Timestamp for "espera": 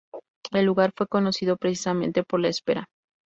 2.47-2.89